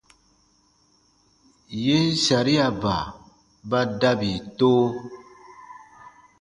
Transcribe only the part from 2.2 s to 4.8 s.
sariaba ba dabi to.